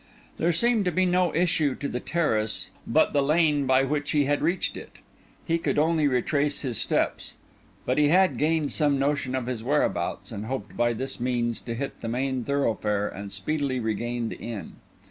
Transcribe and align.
There 0.39 0.51
seemed 0.51 0.85
to 0.85 0.91
be 0.91 1.05
no 1.05 1.31
issue 1.35 1.75
to 1.75 1.87
the 1.87 1.99
terrace 1.99 2.71
but 2.87 3.13
the 3.13 3.21
lane 3.21 3.67
by 3.67 3.83
which 3.83 4.09
he 4.09 4.25
had 4.25 4.41
reached 4.41 4.75
it; 4.75 4.93
he 5.45 5.59
could 5.59 5.77
only 5.77 6.07
retrace 6.07 6.61
his 6.63 6.79
steps, 6.81 7.35
but 7.85 7.99
he 7.99 8.07
had 8.07 8.37
gained 8.37 8.71
some 8.71 8.97
notion 8.97 9.35
of 9.35 9.45
his 9.45 9.63
whereabouts, 9.63 10.31
and 10.31 10.47
hoped 10.47 10.75
by 10.75 10.93
this 10.93 11.19
means 11.19 11.61
to 11.61 11.75
hit 11.75 12.01
the 12.01 12.07
main 12.09 12.43
thoroughfare 12.43 13.09
and 13.09 13.31
speedily 13.31 13.79
regain 13.79 14.29
the 14.29 14.39
inn. 14.39 14.77